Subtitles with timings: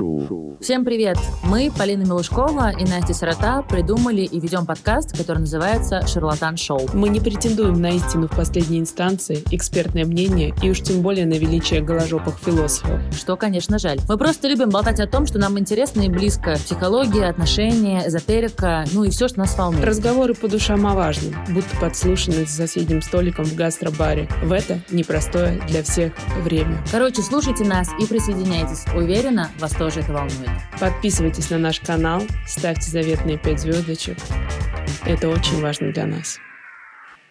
[0.00, 0.56] Шоу.
[0.60, 1.18] Всем привет!
[1.44, 6.88] Мы, Полина Милушкова и Настя Сирота, придумали и ведем подкаст, который называется «Шарлатан Шоу».
[6.94, 11.34] Мы не претендуем на истину в последней инстанции, экспертное мнение и уж тем более на
[11.34, 13.00] величие голожопых философов.
[13.14, 13.98] Что, конечно, жаль.
[14.08, 16.54] Мы просто любим болтать о том, что нам интересно и близко.
[16.54, 19.84] Психология, отношения, эзотерика, ну и все, что нас волнует.
[19.84, 24.28] Разговоры по душам о важном, будто подслушаны за соседним столиком в гастробаре.
[24.42, 26.82] В это непростое для всех время.
[26.90, 28.84] Короче, слушайте нас и присоединяйтесь.
[28.94, 30.50] Уверена, вас тоже это волнует.
[30.78, 34.18] Подписывайтесь на наш канал, ставьте заветные 5 звездочек.
[35.04, 36.38] Это очень важно для нас.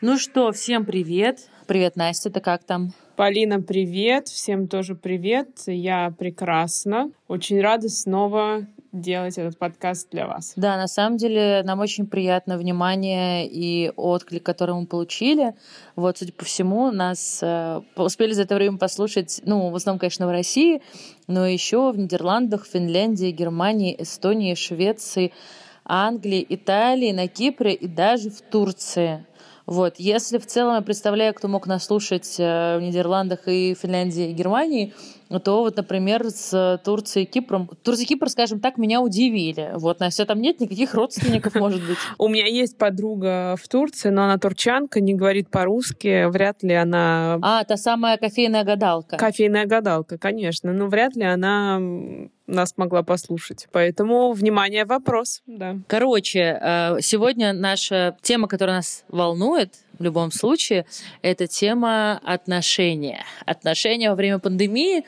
[0.01, 1.39] Ну что, всем привет.
[1.67, 2.91] Привет, Настя, ты как там?
[3.15, 4.27] Полина, привет.
[4.27, 5.49] Всем тоже привет.
[5.67, 7.11] Я прекрасна.
[7.27, 10.53] Очень рада снова делать этот подкаст для вас.
[10.55, 15.53] Да, на самом деле нам очень приятно внимание и отклик, который мы получили.
[15.95, 20.27] Вот, судя по всему, нас э, успели за это время послушать, ну, в основном, конечно,
[20.27, 20.81] в России,
[21.30, 25.31] но еще в Нидерландах, Финляндии, Германии, Эстонии, Швеции,
[25.85, 29.25] Англии, Италии, на Кипре и даже в Турции.
[29.67, 29.95] Вот.
[29.97, 34.33] Если в целом я представляю, кто мог нас слушать э, в Нидерландах и Финляндии и
[34.33, 34.94] Германии,
[35.38, 37.69] то вот, например, с Турцией и Кипром.
[37.83, 39.72] Турция и Кипр, скажем так, меня удивили.
[39.75, 41.97] Вот, на все там нет никаких родственников, может быть.
[42.17, 46.25] У меня есть подруга в Турции, но она турчанка, не говорит по-русски.
[46.31, 47.38] Вряд ли она...
[47.44, 49.17] А, та самая кофейная гадалка.
[49.17, 50.73] Кофейная гадалка, конечно.
[50.73, 51.80] Но вряд ли она
[52.50, 53.67] нас могла послушать.
[53.72, 55.41] Поэтому, внимание, вопрос.
[55.45, 55.77] Да.
[55.88, 60.85] Короче, э, сегодня наша тема, которая нас волнует, в любом случае,
[61.22, 63.25] это тема отношения.
[63.45, 65.03] Отношения во время пандемии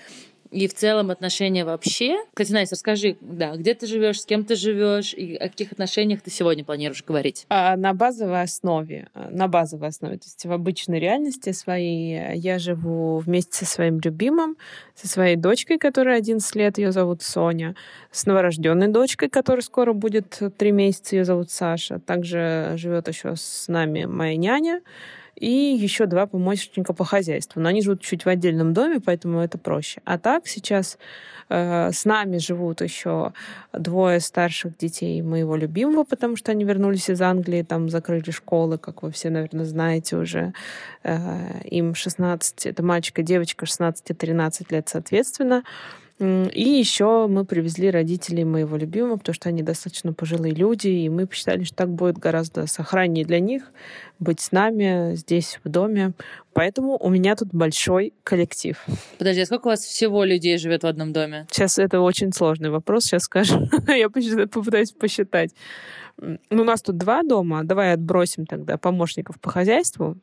[0.52, 2.18] и в целом отношения вообще.
[2.34, 6.22] Кстати, Настя, расскажи, да, где ты живешь, с кем ты живешь и о каких отношениях
[6.22, 7.46] ты сегодня планируешь говорить?
[7.50, 9.08] А, на базовой основе.
[9.14, 10.18] На базовой основе.
[10.18, 14.58] То есть в обычной реальности своей я живу вместе со своим любимым,
[14.94, 17.76] со своей дочкой, которая 11 лет, ее зовут Соня,
[18.12, 22.00] с новорожденной дочкой, которая скоро будет 3 месяца, ее зовут Саша.
[22.00, 24.82] Также живет еще с нами моя няня
[25.36, 27.62] и еще два помощника по хозяйству.
[27.62, 30.02] Но они живут чуть в отдельном доме, поэтому это проще.
[30.06, 30.98] А так сейчас
[31.50, 33.34] э, с нами живут еще
[33.74, 39.04] двое старших детей моего любимого, потому что они вернулись из Англии, там закрыли школы, как
[39.04, 40.54] вы все, наверное, знаете уже.
[41.04, 45.64] Э, им 16, это мальчик и девочка, 16 и 13 лет соответственно.
[46.22, 51.26] И еще мы привезли родителей моего любимого, потому что они достаточно пожилые люди, и мы
[51.26, 53.64] посчитали, что так будет гораздо сохраннее для них
[54.20, 56.12] быть с нами здесь, в доме.
[56.54, 58.78] Поэтому у меня тут большой коллектив.
[59.18, 61.48] Подожди, а сколько у вас всего людей живет в одном доме?
[61.50, 63.68] Сейчас это очень сложный вопрос, сейчас скажу.
[63.88, 65.56] Я попытаюсь посчитать.
[66.18, 67.64] Ну, у нас тут два дома.
[67.64, 70.18] Давай отбросим тогда помощников по хозяйству.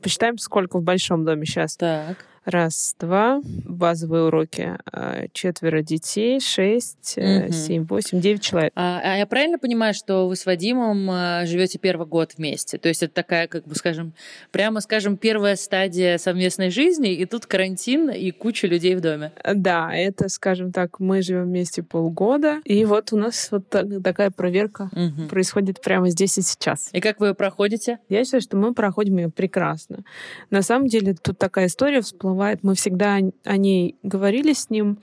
[0.00, 1.76] Посчитаем, сколько в большом доме сейчас.
[1.76, 2.16] Так.
[2.44, 3.40] Раз, два.
[3.44, 4.76] Базовые уроки.
[4.90, 7.52] А, четверо детей, шесть, угу.
[7.52, 8.72] семь, восемь, девять человек.
[8.74, 12.78] А, а я правильно понимаю, что вы с Вадимом а, живете первый год вместе?
[12.78, 14.12] То есть это такая, как бы, скажем,
[14.50, 19.30] прямо, скажем, первая стадия совместной жизни, и тут карантин и куча людей в доме.
[19.54, 24.90] Да, это, скажем так, мы живем вместе полгода, и вот у нас вот такая проверка
[24.92, 25.28] угу.
[25.28, 26.90] происходит прямо здесь и сейчас.
[26.92, 27.98] И как вы ее проходите?
[28.08, 30.02] Я считаю, что мы проходим ее прекрасно.
[30.50, 32.60] На самом деле тут такая история всплыла бывает.
[32.62, 34.98] Мы всегда о ней говорили с ним.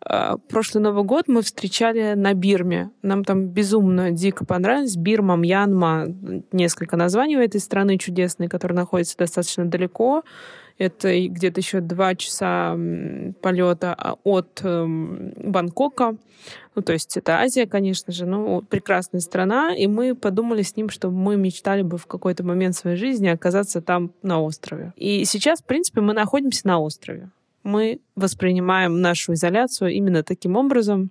[0.00, 2.90] А, прошлый Новый год мы встречали на Бирме.
[3.02, 4.96] Нам там безумно дико понравилось.
[4.96, 6.06] Бирма, Мьянма,
[6.52, 10.22] несколько названий у этой страны чудесной, которая находится достаточно далеко.
[10.76, 12.76] Это где-то еще два часа
[13.40, 16.16] полета а, от эм, Бангкока.
[16.74, 19.74] Ну, то есть это Азия, конечно же, ну, прекрасная страна.
[19.74, 23.80] И мы подумали с ним, что мы мечтали бы в какой-то момент своей жизни оказаться
[23.80, 24.92] там на острове.
[24.96, 27.30] И сейчас, в принципе, мы находимся на острове.
[27.62, 31.10] Мы воспринимаем нашу изоляцию именно таким образом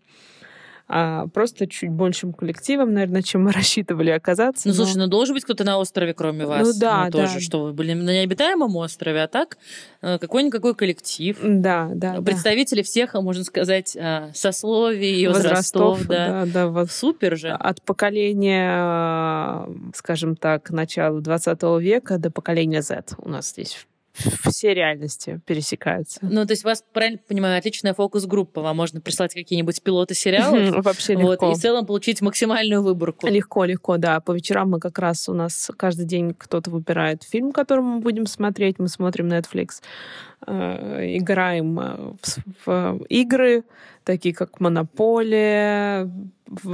[0.88, 4.68] а просто чуть большим коллективом, наверное, чем мы рассчитывали оказаться.
[4.68, 4.84] Ну, но...
[4.84, 6.68] слушай, ну должен быть кто-то на острове, кроме вас.
[6.68, 7.28] Ну да, ну, да.
[7.28, 9.58] Тоже, что вы были на необитаемом острове, а так
[10.02, 11.38] э, какой-никакой коллектив.
[11.42, 12.22] Да, да.
[12.22, 12.84] Представители да.
[12.84, 16.00] всех, можно сказать, э, сословий, возрастов.
[16.00, 16.46] возрастов да.
[16.46, 16.68] да, да.
[16.68, 17.50] Вот Супер же.
[17.50, 25.42] От поколения, скажем так, начала 20 века до поколения Z у нас здесь все реальности
[25.46, 26.20] пересекаются.
[26.22, 28.62] Ну, то есть у вас, правильно понимаю, отличная фокус-группа.
[28.62, 30.84] Вам можно прислать какие-нибудь пилоты сериалов.
[30.86, 31.48] Вообще легко.
[31.48, 33.28] Вот, и в целом получить максимальную выборку.
[33.28, 34.20] Легко, легко, да.
[34.20, 38.28] По вечерам мы как раз, у нас каждый день кто-то выбирает фильм, который мы будем
[38.28, 38.80] смотреть.
[38.80, 39.82] Мы смотрим Netflix.
[40.46, 43.64] Э, играем в, в игры,
[44.04, 46.10] такие как Монополия,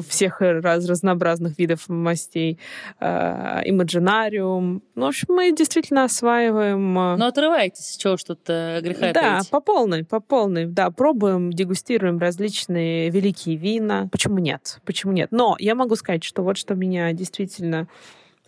[0.07, 2.59] всех раз, разнообразных видов мастей,
[2.99, 4.81] э, Имаджинариум.
[4.95, 6.93] Ну, в общем, мы действительно осваиваем...
[6.93, 8.17] Ну, отрывайтесь, чего
[8.47, 9.49] э, греха Да, таить.
[9.49, 10.65] по полной, по полной.
[10.65, 14.09] Да, пробуем, дегустируем различные великие вина.
[14.11, 14.79] Почему нет?
[14.85, 15.29] Почему нет?
[15.31, 17.87] Но я могу сказать, что вот что меня действительно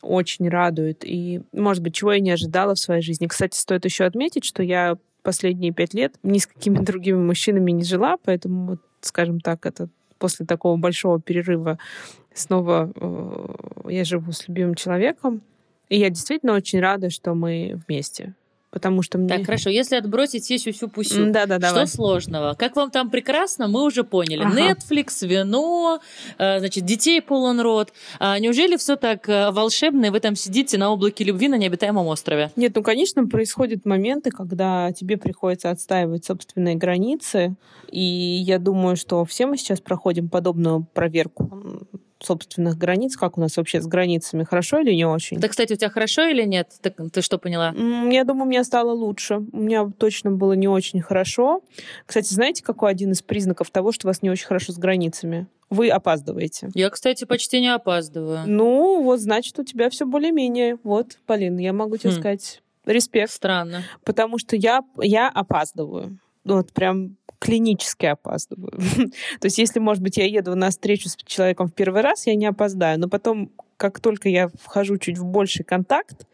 [0.02, 3.28] очень радует и, может быть, чего я не ожидала в своей жизни.
[3.28, 7.84] Кстати, стоит еще отметить, что я последние пять лет ни с какими другими мужчинами не
[7.84, 11.80] жила, поэтому, вот, скажем так, это после такого большого перерыва
[12.34, 15.42] снова э, я живу с любимым человеком.
[15.90, 18.36] И я действительно очень рада, что мы вместе
[18.72, 19.28] потому что мне...
[19.28, 21.88] Так, хорошо, если отбросить сисю всю пусю, да, да, что давай.
[21.88, 22.56] сложного?
[22.58, 24.44] Как вам там прекрасно, мы уже поняли.
[24.44, 24.72] Ага.
[24.72, 26.00] Netflix, вино,
[26.38, 27.94] э, значит, детей полон рот.
[28.20, 32.08] А неужели все так э, волшебно, и вы там сидите на облаке любви на необитаемом
[32.08, 32.52] острове?
[32.56, 37.56] Нет, ну, конечно, происходят моменты, когда тебе приходится отстаивать собственные границы,
[37.92, 41.88] и я думаю, что все мы сейчас проходим подобную проверку
[42.24, 43.18] собственных границ.
[43.18, 44.44] Как у нас вообще с границами?
[44.44, 45.40] Хорошо или не очень?
[45.40, 46.70] Да, кстати, у тебя хорошо или нет?
[46.82, 47.74] Ты, ты что поняла?
[48.12, 49.38] Я думаю, мне стало лучше.
[49.52, 51.62] У меня точно было не очень хорошо.
[52.06, 55.48] Кстати, знаете, какой один из признаков того, что у вас не очень хорошо с границами?
[55.70, 56.70] Вы опаздываете.
[56.74, 58.42] Я, кстати, почти не опаздываю.
[58.46, 60.78] Ну, вот значит, у тебя все более-менее.
[60.84, 62.20] Вот, Полин, я могу тебе Хм.
[62.20, 63.32] сказать респект.
[63.32, 63.84] Странно.
[64.04, 66.20] Потому что я, я опаздываю.
[66.44, 68.72] Вот прям клинически опаздываю.
[69.40, 72.36] То есть, если, может быть, я еду на встречу с человеком в первый раз, я
[72.36, 73.00] не опоздаю.
[73.00, 76.28] Но потом, как только я вхожу чуть в больший контакт,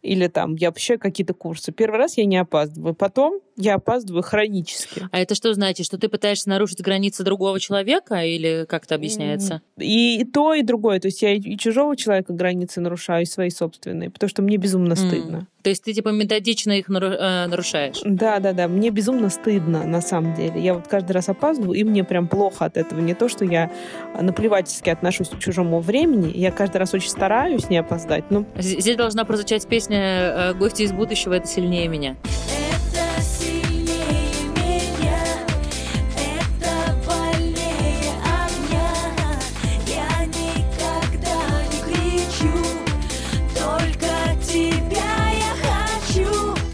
[0.00, 1.72] или там я посещаю какие-то курсы.
[1.72, 5.08] Первый раз я не опаздываю, потом я опаздываю хронически.
[5.10, 5.84] А это что значит?
[5.86, 9.60] Что ты пытаешься нарушить границы другого человека или как это объясняется?
[9.76, 11.00] И, и то, и другое.
[11.00, 14.94] То есть я и чужого человека границы нарушаю, и свои собственные, потому что мне безумно
[14.94, 15.48] стыдно.
[15.68, 18.00] То есть ты типа методично их э, нарушаешь?
[18.02, 18.68] Да, да, да.
[18.68, 20.58] Мне безумно стыдно, на самом деле.
[20.58, 23.00] Я вот каждый раз опаздываю, и мне прям плохо от этого.
[23.00, 23.70] Не то, что я
[24.18, 26.32] наплевательски отношусь к чужому времени.
[26.34, 28.30] Я каждый раз очень стараюсь не опоздать.
[28.30, 32.16] Но Здесь должна прозвучать песня э, «Гости из будущего»— это сильнее меня.
[32.22, 32.57] Это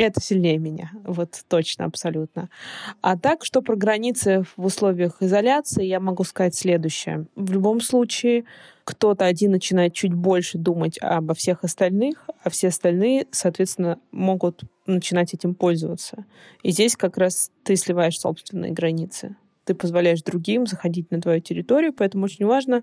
[0.06, 0.90] это сильнее меня.
[1.04, 2.48] Вот точно, абсолютно.
[3.00, 7.26] А так, что про границы в условиях изоляции, я могу сказать следующее.
[7.34, 8.44] В любом случае,
[8.84, 15.34] кто-то один начинает чуть больше думать обо всех остальных, а все остальные, соответственно, могут начинать
[15.34, 16.24] этим пользоваться.
[16.62, 19.36] И здесь как раз ты сливаешь собственные границы.
[19.64, 22.82] Ты позволяешь другим заходить на твою территорию, поэтому очень важно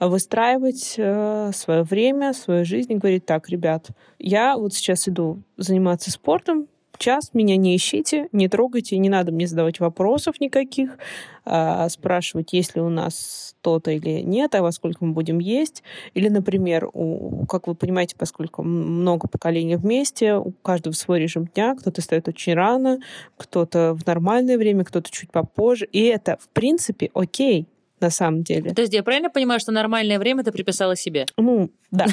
[0.00, 3.88] выстраивать свое время, свою жизнь и говорить, так, ребят,
[4.18, 6.68] я вот сейчас иду заниматься спортом,
[7.02, 10.96] час, меня не ищите, не трогайте, не надо мне задавать вопросов никаких,
[11.44, 15.82] а, спрашивать, есть ли у нас то-то или нет, а во сколько мы будем есть.
[16.14, 21.74] Или, например, у, как вы понимаете, поскольку много поколений вместе, у каждого свой режим дня,
[21.74, 23.00] кто-то встает очень рано,
[23.36, 25.86] кто-то в нормальное время, кто-то чуть попозже.
[25.86, 27.66] И это, в принципе, окей
[28.02, 28.70] на самом деле.
[28.70, 31.26] Подожди, я правильно понимаю, что нормальное время ты приписала себе?
[31.36, 32.06] Ну, да.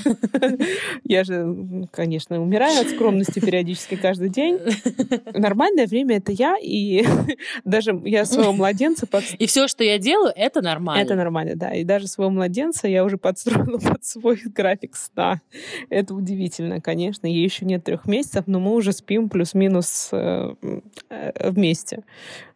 [1.03, 4.59] Я же, конечно, умираю от скромности периодически каждый день.
[5.33, 7.05] Нормальное время— это я, и
[7.63, 9.07] даже я своего младенца.
[9.37, 11.01] И все, что я делаю, это нормально.
[11.01, 11.73] Это нормально, да.
[11.73, 15.41] И даже своего младенца я уже подстроила под свой график сна.
[15.89, 17.25] Это удивительно, конечно.
[17.25, 20.55] Ей еще нет трех месяцев, но мы уже спим плюс-минус э,
[21.09, 22.03] э, вместе.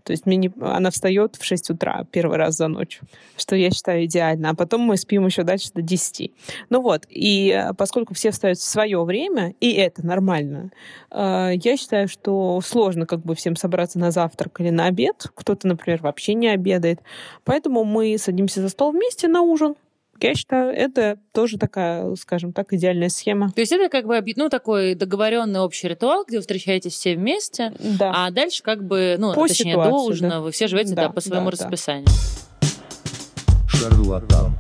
[0.04, 0.52] То есть мне не...
[0.60, 3.00] она встает в 6 утра первый раз за ночь,
[3.38, 4.50] что я считаю идеально.
[4.50, 6.32] А потом мы спим еще дальше до 10.
[6.70, 10.72] Ну вот, и поскольку все встают в свое время, и это нормально,
[11.12, 15.28] э, я считаю, что сложно как бы всем собраться на завтрак или на обед.
[15.36, 17.00] Кто-то, например, вообще не обедает.
[17.44, 19.76] Поэтому мы садимся за стол вместе на ужин.
[20.24, 23.52] Я считаю, это тоже такая, скажем так, идеальная схема.
[23.52, 27.74] То есть это как бы ну, такой договоренный общий ритуал, где вы встречаетесь все вместе,
[28.00, 28.14] Да.
[28.16, 30.40] а дальше как бы, ну, По точнее, ситуации, до ужина да.
[30.42, 31.64] вы все живете Да, да, по своему да, да.
[31.66, 32.08] расписанию.
[33.68, 34.56] Шарлатан.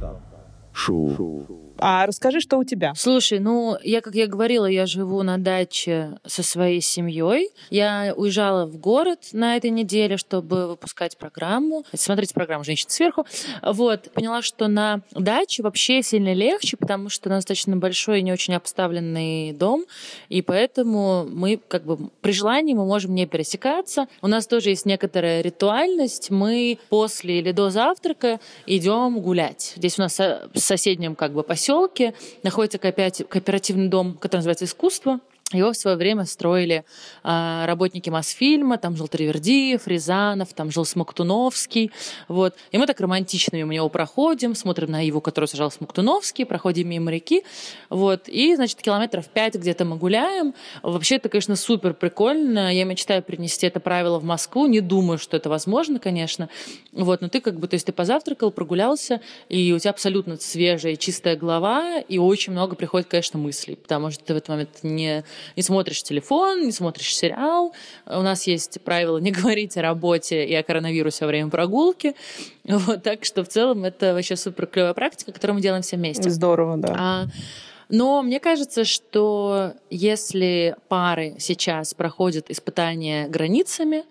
[0.74, 1.72] Шоу.
[1.77, 2.93] А расскажи, что у тебя.
[2.95, 7.49] Слушай, ну, я, как я говорила, я живу на даче со своей семьей.
[7.69, 11.83] Я уезжала в город на этой неделе, чтобы выпускать программу.
[11.93, 13.25] Смотрите программу «Женщина сверху».
[13.61, 14.11] Вот.
[14.13, 18.31] Поняла, что на даче вообще сильно легче, потому что у нас достаточно большой и не
[18.31, 19.85] очень обставленный дом,
[20.29, 24.07] и поэтому мы, как бы, при желании мы можем не пересекаться.
[24.21, 26.29] У нас тоже есть некоторая ритуальность.
[26.29, 29.73] Мы после или до завтрака идем гулять.
[29.75, 31.62] Здесь у нас в соседнем, как бы, поселке
[32.43, 35.20] находится кооперати- кооперативный дом, который называется «Искусство».
[35.57, 36.86] Его в свое время строили
[37.24, 41.91] а, работники Мосфильма, там жил Тривердиев, Рязанов, там жил Смоктуновский,
[42.27, 42.55] вот.
[42.72, 47.12] И мы так романтично мимо него проходим, смотрим на его, который сажал Смоктуновский, проходим мимо
[47.12, 47.43] реки,
[47.89, 48.27] вот.
[48.27, 50.53] И, значит, километров пять где-то мы гуляем.
[50.81, 52.74] Вообще это, конечно, супер прикольно.
[52.74, 54.67] Я мечтаю принести это правило в Москву.
[54.67, 56.50] Не думаю, что это возможно, конечно.
[56.91, 57.22] Вот.
[57.22, 61.36] Но ты как бы, то есть ты позавтракал, прогулялся, и у тебя абсолютно свежая, чистая
[61.36, 65.24] голова, и очень много приходит, конечно, мыслей, потому что ты в этот момент не
[65.55, 67.73] не смотришь телефон, не смотришь сериал.
[68.05, 72.15] У нас есть правило не говорить о работе и о коронавирусе во время прогулки.
[72.63, 76.29] Вот, так что в целом это вообще супер клевая практика, которую мы делаем все вместе.
[76.29, 76.95] Здорово, да.
[76.97, 77.25] А,
[77.93, 84.03] но мне кажется, что если пары сейчас проходят испытания границами,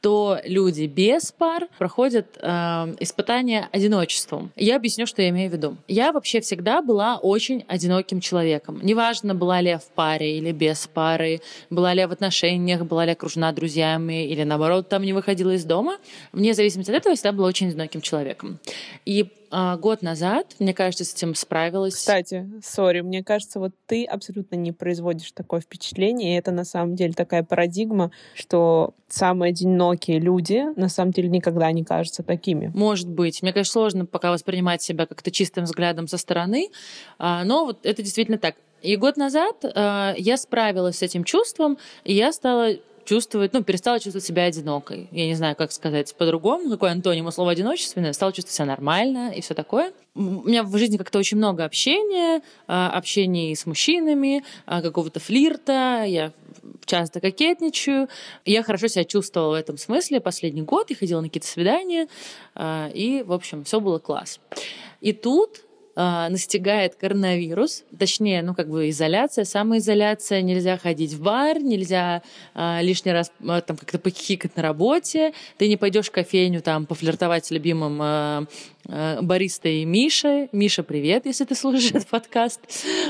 [0.00, 4.50] то люди без пар проходят э, испытания одиночеством.
[4.56, 5.76] Я объясню, что я имею в виду.
[5.86, 8.80] Я вообще всегда была очень одиноким человеком.
[8.82, 13.04] Неважно, была ли я в паре или без пары, была ли я в отношениях, была
[13.04, 15.98] ли я окружена друзьями или наоборот там не выходила из дома.
[16.32, 18.58] Вне зависимости от этого я всегда была очень одиноким человеком.
[19.04, 21.94] И а, год назад, мне кажется, с этим справилась.
[21.94, 26.94] Кстати, сори, мне кажется, вот ты абсолютно не производишь такое впечатление, и это на самом
[26.94, 32.70] деле такая парадигма, что самые одинокие люди на самом деле никогда не кажутся такими.
[32.74, 33.42] Может быть.
[33.42, 36.68] Мне, конечно, сложно пока воспринимать себя как-то чистым взглядом со стороны,
[37.18, 38.54] а, но вот это действительно так.
[38.82, 42.70] И год назад э, я справилась с этим чувством, и я стала
[43.04, 45.08] чувствовать, ну, перестала чувствовать себя одинокой.
[45.10, 48.12] Я не знаю, как сказать по-другому, какой антоним у слова одиночественное.
[48.12, 49.92] Стала чувствовать себя нормально и все такое.
[50.14, 56.04] У меня в жизни как-то очень много общения, а, общения с мужчинами, а, какого-то флирта.
[56.06, 56.32] Я
[56.84, 58.08] часто кокетничаю.
[58.44, 60.90] Я хорошо себя чувствовала в этом смысле последний год.
[60.90, 62.08] Я ходила на какие-то свидания.
[62.54, 64.40] А, и, в общем, все было класс.
[65.00, 65.62] И тут
[66.00, 72.22] э, настигает коронавирус, точнее, ну, как бы изоляция, самоизоляция, нельзя ходить в бар, нельзя
[72.54, 76.86] э, лишний раз э, там как-то похихикать на работе, ты не пойдешь в кофейню там
[76.86, 78.46] пофлиртовать с любимым э,
[78.86, 80.48] э, баристой Мишей.
[80.52, 82.60] Миша, привет, если ты слушаешь этот подкаст.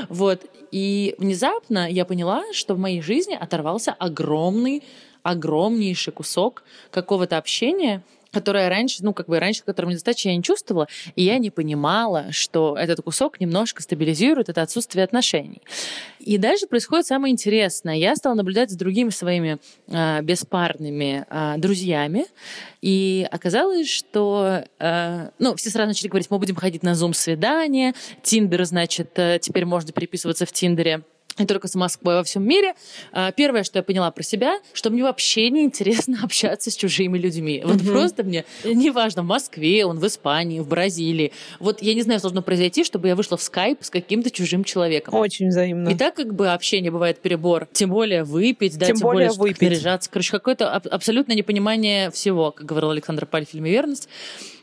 [0.09, 0.41] Вот.
[0.71, 4.83] И внезапно я поняла, что в моей жизни оторвался огромный,
[5.23, 8.01] огромнейший кусок какого-то общения,
[8.31, 12.31] которая раньше, ну, как бы раньше, которым недостаточно я не чувствовала, и я не понимала,
[12.31, 15.61] что этот кусок немножко стабилизирует это отсутствие отношений.
[16.19, 17.95] И дальше происходит самое интересное.
[17.95, 22.25] Я стала наблюдать за другими своими э, беспарными э, друзьями,
[22.81, 28.63] и оказалось, что, э, ну, все сразу начали говорить, мы будем ходить на зум-свидание, Тиндер,
[28.65, 31.03] значит, э, теперь можно переписываться в Тиндере
[31.39, 32.73] не только с Москвой, во всем мире.
[33.11, 37.17] А, первое, что я поняла про себя, что мне вообще не интересно общаться с чужими
[37.17, 37.61] людьми.
[37.65, 37.91] Вот mm-hmm.
[37.91, 41.31] просто мне, неважно, в Москве, он в Испании, в Бразилии.
[41.59, 45.15] Вот я не знаю, должно произойти, чтобы я вышла в скайп с каким-то чужим человеком.
[45.15, 45.89] Очень взаимно.
[45.89, 49.53] И так как бы общение бывает перебор, тем более выпить, да, тем, тем более, более
[49.53, 49.59] выпить.
[49.59, 50.09] пережаться.
[50.09, 54.07] Короче, какое-то абсолютное непонимание всего, как говорил Александр Паль в фильме «Верность».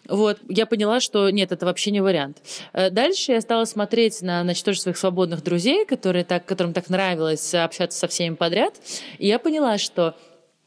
[0.08, 2.38] Вот, я поняла, что нет, это вообще не вариант.
[2.72, 6.88] Э, дальше я стала смотреть на, значит, тоже своих свободных друзей, которые так, которым так
[6.88, 8.74] нравилось общаться со всеми подряд.
[9.18, 10.16] И я поняла, что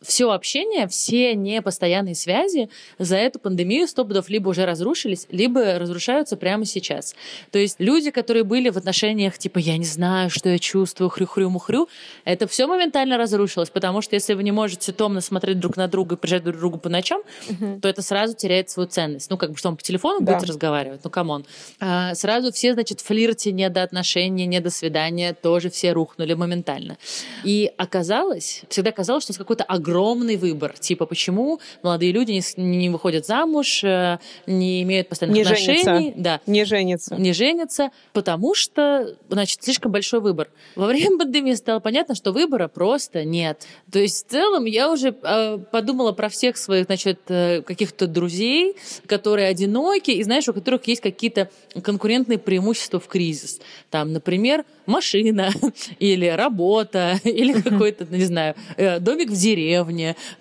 [0.01, 6.37] все общение, все непостоянные связи за эту пандемию сто пудов либо уже разрушились, либо разрушаются
[6.37, 7.15] прямо сейчас.
[7.51, 11.87] То есть люди, которые были в отношениях типа «я не знаю, что я чувствую, хрю-хрю-мухрю»,
[12.25, 16.15] это все моментально разрушилось, потому что если вы не можете томно смотреть друг на друга
[16.15, 17.79] и приезжать друг к другу по ночам, угу.
[17.79, 19.29] то это сразу теряет свою ценность.
[19.29, 20.33] Ну, как бы, что он по телефону да.
[20.33, 21.45] будет разговаривать, ну, come on.
[21.79, 26.97] А, сразу все, значит, флирте, не до отношений, не до свидания, тоже все рухнули моментально.
[27.43, 30.73] И оказалось, всегда казалось, что это какой-то огромный огромный выбор.
[30.79, 35.83] Типа, почему молодые люди не, не выходят замуж, э, не имеют постоянных не отношений.
[35.83, 36.13] Женятся.
[36.21, 36.41] Да.
[36.45, 37.15] Не женятся.
[37.15, 40.49] Не женятся, потому что, значит, слишком большой выбор.
[40.75, 43.67] Во время пандемии стало понятно, что выбора просто нет.
[43.91, 48.75] То есть, в целом, я уже э, подумала про всех своих, значит, э, каких-то друзей,
[49.05, 51.49] которые одиноки, и, знаешь, у которых есть какие-то
[51.83, 53.59] конкурентные преимущества в кризис.
[53.89, 55.51] Там, например, машина
[55.99, 59.80] или работа или какой-то, не знаю, э, домик в деревне.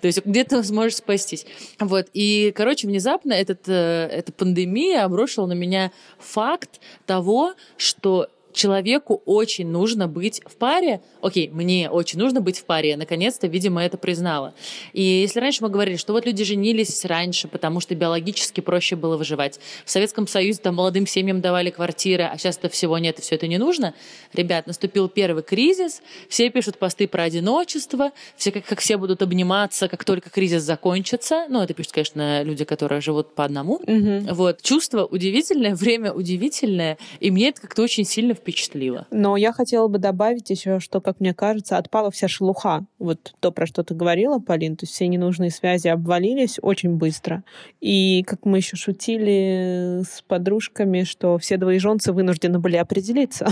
[0.01, 1.45] То есть где ты сможешь спастись.
[1.79, 2.07] Вот.
[2.13, 9.67] И, короче, внезапно этот, э, эта пандемия обрушила на меня факт того, что человеку очень
[9.67, 11.01] нужно быть в паре.
[11.21, 12.89] Окей, мне очень нужно быть в паре.
[12.89, 14.53] Я наконец-то, видимо, это признала.
[14.93, 19.17] И если раньше мы говорили, что вот люди женились раньше, потому что биологически проще было
[19.17, 19.59] выживать.
[19.85, 23.47] В Советском Союзе там молодым семьям давали квартиры, а сейчас-то всего нет, и все это
[23.47, 23.93] не нужно.
[24.33, 29.87] Ребят, наступил первый кризис, все пишут посты про одиночество, все как, как все будут обниматься,
[29.87, 31.45] как только кризис закончится.
[31.49, 33.75] Ну, это пишут, конечно, люди, которые живут по одному.
[33.75, 34.33] Угу.
[34.33, 34.61] Вот.
[34.61, 39.07] Чувство удивительное, время удивительное, и мне это как-то очень сильно впечатлило.
[39.11, 42.85] Но я хотела бы добавить еще, что, как мне кажется, отпала вся шелуха.
[42.99, 47.43] Вот то, про что ты говорила, Полин, то есть все ненужные связи обвалились очень быстро.
[47.79, 53.47] И как мы еще шутили с подружками, что все двоеженцы вынуждены были определиться,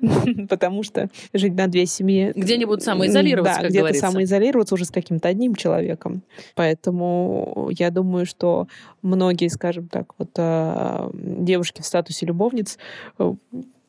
[0.48, 2.32] потому что жить на две семьи...
[2.34, 6.22] Где они будут самоизолироваться, Да, где-то самоизолироваться уже с каким-то одним человеком.
[6.54, 8.68] Поэтому я думаю, что
[9.02, 12.78] многие, скажем так, вот э, девушки в статусе любовниц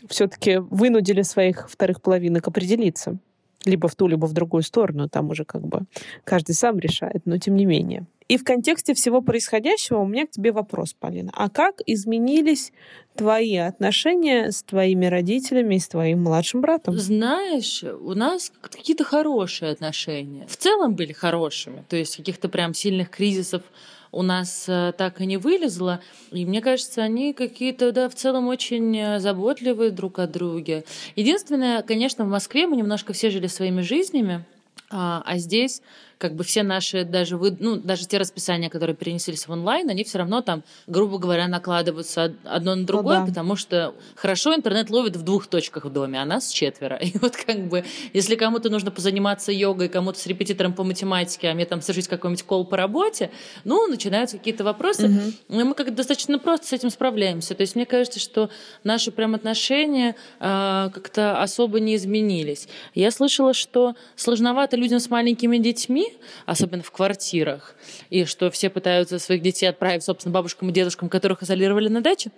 [0.09, 3.17] все-таки вынудили своих вторых половинок определиться.
[3.65, 5.07] Либо в ту, либо в другую сторону.
[5.07, 5.81] Там уже как бы
[6.23, 8.07] каждый сам решает, но тем не менее.
[8.31, 11.31] И в контексте всего происходящего у меня к тебе вопрос, Полина.
[11.35, 12.71] А как изменились
[13.13, 16.97] твои отношения с твоими родителями и с твоим младшим братом?
[16.97, 20.47] Знаешь, у нас какие-то хорошие отношения.
[20.47, 21.83] В целом были хорошими.
[21.89, 23.63] То есть каких-то прям сильных кризисов
[24.11, 26.01] у нас э, так и не вылезло.
[26.31, 30.83] И мне кажется, они какие-то, да, в целом очень э, заботливые друг о друге.
[31.15, 34.45] Единственное, конечно, в Москве мы немножко все жили своими жизнями,
[34.89, 35.81] а, а здесь
[36.21, 40.03] как бы все наши, даже, вы, ну, даже те расписания, которые перенеслись в онлайн, они
[40.03, 43.25] все равно там, грубо говоря, накладываются од- одно на другое, да.
[43.25, 46.95] потому что хорошо интернет ловит в двух точках в доме, а нас четверо.
[47.01, 51.55] И вот как бы, если кому-то нужно позаниматься йогой, кому-то с репетитором по математике, а
[51.55, 53.31] мне там сложить какой-нибудь кол по работе,
[53.63, 57.55] ну, начинаются какие-то вопросы, и мы как-то достаточно просто с этим справляемся.
[57.55, 58.51] То есть мне кажется, что
[58.83, 62.67] наши прям отношения а, как-то особо не изменились.
[62.93, 66.10] Я слышала, что сложновато людям с маленькими детьми,
[66.45, 67.75] особенно в квартирах,
[68.09, 72.31] и что все пытаются своих детей отправить, собственно, бабушкам и дедушкам, которых изолировали на даче.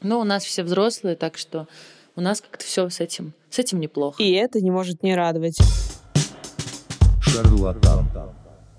[0.00, 1.66] Но у нас все взрослые, так что
[2.16, 4.22] у нас как-то все с этим, с этим неплохо.
[4.22, 5.58] И это не может не радовать.
[7.20, 8.08] Шарлатан.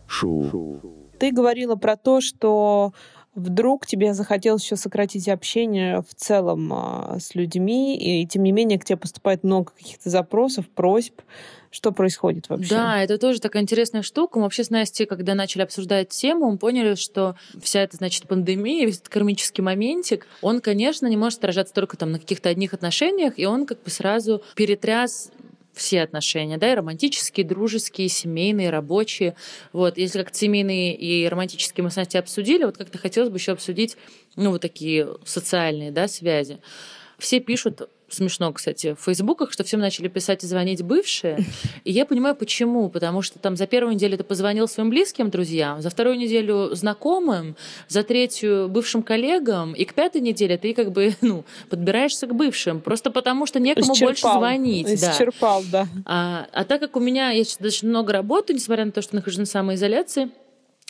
[0.07, 0.81] Шоу.
[1.19, 2.93] Ты говорила про то, что
[3.39, 8.79] вдруг тебе захотелось еще сократить общение в целом а, с людьми, и тем не менее
[8.79, 11.21] к тебе поступает много каких-то запросов, просьб.
[11.71, 12.69] Что происходит вообще?
[12.69, 14.39] Да, это тоже такая интересная штука.
[14.39, 18.87] Мы вообще с Настей, когда начали обсуждать тему, мы поняли, что вся эта, значит, пандемия,
[18.87, 23.33] весь этот кармический моментик, он, конечно, не может отражаться только там на каких-то одних отношениях,
[23.37, 25.31] и он как бы сразу перетряс
[25.79, 29.35] все отношения, да, и романтические, дружеские, семейные, рабочие.
[29.73, 33.53] Вот, если как семейные и романтические мы с Настей обсудили, вот как-то хотелось бы еще
[33.53, 33.97] обсудить,
[34.35, 36.59] ну, вот такие социальные, да, связи.
[37.17, 41.39] Все пишут, смешно, кстати, в фейсбуках, что всем начали писать и звонить бывшие.
[41.83, 42.89] И я понимаю, почему.
[42.89, 47.55] Потому что там за первую неделю ты позвонил своим близким друзьям, за вторую неделю знакомым,
[47.87, 52.81] за третью бывшим коллегам, и к пятой неделе ты как бы, ну, подбираешься к бывшим.
[52.81, 54.39] Просто потому что некому больше Исчерпал.
[54.39, 55.01] звонить.
[55.01, 55.11] да.
[55.11, 55.87] Исчерпал, да.
[56.05, 59.15] А, а так как у меня я сейчас достаточно много работаю, несмотря на то, что
[59.15, 60.29] нахожусь на самоизоляции,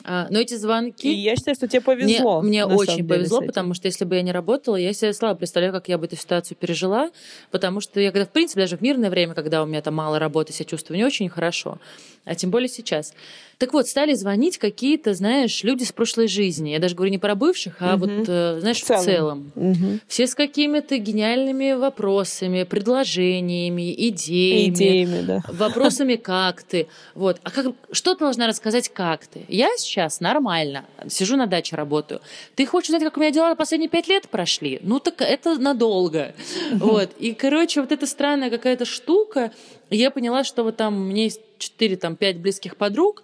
[0.04, 1.12] но эти звонки...
[1.12, 2.42] И я считаю, что тебе повезло.
[2.42, 5.40] Мне, мне очень деле, повезло, потому что если бы я не работала, я себе слабо
[5.40, 7.10] представляю, как я бы эту ситуацию пережила,
[7.52, 10.20] потому что я когда, в принципе, даже в мирное время, когда у меня там мало
[10.20, 11.80] работы, себя чувствую не очень хорошо,
[12.26, 13.14] а тем более сейчас.
[13.60, 16.70] Так вот, стали звонить какие-то, знаешь, люди с прошлой жизни.
[16.70, 18.00] Я даже говорю не про бывших, а Мгм.
[18.20, 19.04] вот, э, знаешь, В в целом.
[19.04, 19.52] целом.
[19.56, 20.00] Мгм.
[20.08, 25.42] Все с какими-то гениальными вопросами, предложениями, идеями, Идеями, да.
[25.50, 26.88] вопросами как ты.
[27.16, 27.42] Вот.
[27.44, 29.42] А как, что ты должна рассказать, как ты?
[29.50, 30.86] Я сейчас нормально.
[31.10, 32.22] Сижу на даче, работаю.
[32.56, 34.80] Ты хочешь узнать, как у меня дела последние пять лет прошли?
[34.84, 36.34] Ну так это надолго.
[36.76, 37.10] Вот.
[37.20, 39.52] И, короче, вот эта странная какая-то штука.
[39.90, 43.24] Я поняла, что вот там у меня есть 4 там, 5 близких подруг,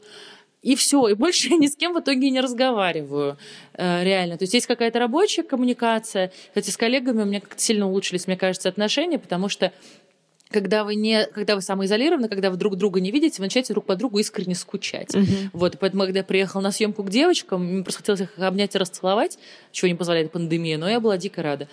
[0.62, 3.38] и все, и больше я ни с кем в итоге не разговариваю.
[3.74, 4.38] Э, реально.
[4.38, 6.32] То есть есть какая-то рабочая коммуникация.
[6.48, 9.72] Кстати, с коллегами у меня как-то сильно улучшились, мне кажется, отношения, потому что
[10.50, 13.86] когда вы не, когда вы самоизолированы, когда вы друг друга не видите, вы начинаете друг
[13.86, 15.14] по другу искренне скучать.
[15.14, 15.52] Мгм.
[15.54, 18.78] Вот, поэтому, когда я приехала на съемку к девочкам, мне просто хотелось их обнять и
[18.78, 19.38] расцеловать,
[19.72, 21.68] чего не позволяет пандемия, но я была дико рада.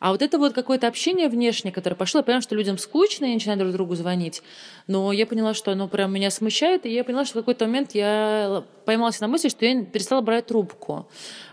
[0.00, 3.34] А вот это вот какое-то общение внешнее, которое пошло, я поняла, что людям скучно, и
[3.34, 4.42] начинают друг другу звонить.
[4.90, 7.92] Но я поняла, что оно прям меня смущает, и я поняла, что в какой-то момент
[7.94, 11.06] я поймалась на мысли, что я перестала брать трубку.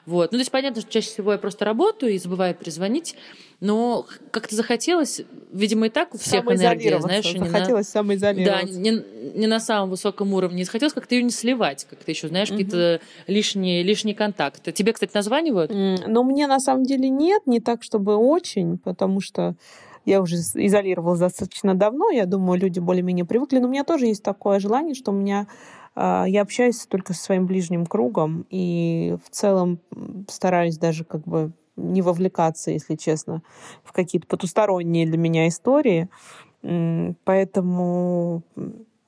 [0.07, 0.31] Вот.
[0.31, 3.15] Ну, то есть понятно, что чаще всего я просто работаю и забываю перезвонить,
[3.59, 5.21] но как-то захотелось,
[5.53, 8.79] видимо, и так у всех энергия, знаешь, не на- Захотелось да, самоизолироваться.
[8.79, 9.03] не,
[9.35, 10.65] не на самом высоком уровне.
[10.65, 12.57] Захотелось как-то ее не сливать, как-то еще, знаешь, Мгм.
[12.57, 14.71] какие-то лишние, лишние контакты.
[14.71, 15.71] Тебе, кстати, названивают?
[16.07, 19.53] Но мне на самом деле нет, не так, чтобы очень, потому что
[20.07, 24.23] я уже изолировалась достаточно давно, я думаю, люди более-менее привыкли, но у меня тоже есть
[24.23, 25.47] такое желание, что у меня
[25.95, 29.79] а, я общаюсь только со своим ближним кругом и в целом
[30.29, 33.43] стараюсь даже как бы не вовлекаться, если честно,
[33.83, 36.09] в какие-то потусторонние для меня истории.
[37.23, 38.43] Поэтому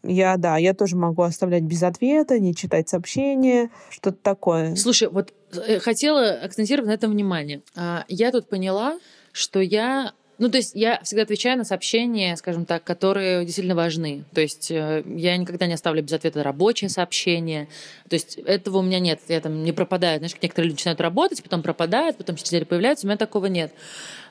[0.03, 4.75] я, да, я тоже могу оставлять без ответа, не читать сообщения, что-то такое.
[4.75, 7.63] Слушай, вот э, хотела акцентировать на этом внимание.
[7.75, 8.99] А, Я тут поняла,
[9.31, 14.23] что я Ну, то есть я всегда отвечаю на сообщения, скажем так, которые действительно важны.
[14.34, 17.67] То есть э, я никогда не оставлю без ответа рабочее сообщение.
[18.10, 19.19] То есть этого у меня нет.
[19.28, 20.19] Я там не пропадаю.
[20.19, 23.06] Знаешь, некоторые люди начинают работать, потом пропадают, потом через неделю появляются.
[23.06, 23.73] У меня такого нет.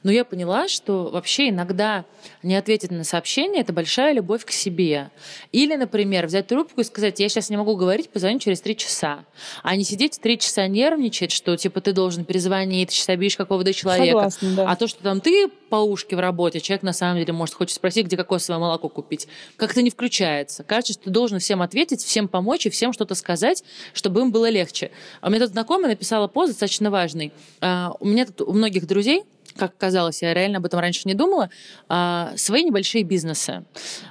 [0.02, 2.04] Но я поняла, что вообще иногда
[2.42, 5.11] не ответить на сообщение– это большая любовь к себе.
[5.52, 9.24] Или, например, взять трубку и сказать, я сейчас не могу говорить, позвоню через три часа.
[9.62, 13.72] А не сидеть три часа нервничать, что типа ты должен перезвонить, ты сейчас обидишь какого-то
[13.72, 14.30] человека.
[14.30, 14.70] Согласна, да.
[14.70, 17.74] А то, что там ты по ушке в работе, человек на самом деле может хочет
[17.74, 19.28] спросить, где кокосовое молоко купить.
[19.56, 20.64] Как-то не включается.
[20.64, 24.48] Кажется, что ты должен всем ответить, всем помочь и всем что-то сказать, чтобы им было
[24.48, 24.90] легче.
[25.20, 27.32] А у меня тут знакомая написала пост достаточно важный.
[27.61, 29.24] А, у меня тут у многих друзей
[29.59, 31.51] как казалось, я реально об этом раньше не думала,
[31.88, 33.64] а, свои небольшие бизнесы.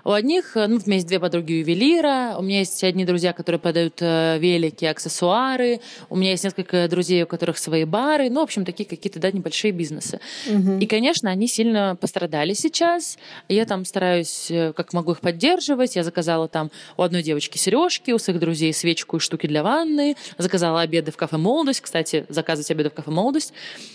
[0.04, 3.60] У одних, ну, у меня есть две подруги ювелира, у меня есть одни друзья, которые
[3.60, 5.80] продают э, велики, аксессуары,
[6.10, 9.32] у меня есть несколько друзей, у которых свои бары, ну, в общем, такие какие-то, да,
[9.32, 10.20] небольшие бизнесы.
[10.46, 10.80] Мгм.
[10.80, 13.18] И, конечно, они сильно пострадали сейчас.
[13.48, 15.96] Я там стараюсь, э, как могу их поддерживать.
[15.96, 20.16] Я заказала там у одной девочки сережки, у своих друзей свечку и штуки для ванны.
[20.38, 21.82] Заказала обеды в кафе «Молодость».
[21.82, 23.54] Кстати, заказывать обеды в кафе «Молодость».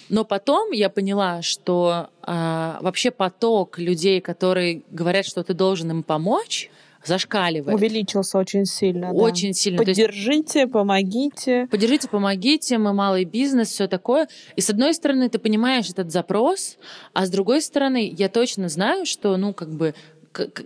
[0.09, 6.02] Но потом я поняла, что а, вообще поток людей, которые говорят, что ты должен им
[6.02, 6.70] помочь,
[7.05, 7.76] зашкаливает.
[7.76, 9.12] Увеличился очень сильно.
[9.12, 9.18] да.
[9.18, 9.83] Очень сильно.
[9.83, 11.66] То есть Поддержите, помогите.
[11.70, 14.28] Поддержите, помогите, мы малый бизнес, все такое.
[14.57, 16.78] И с одной стороны, ты понимаешь этот запрос,
[17.12, 19.94] а с другой стороны, я точно знаю, что, ну, как бы,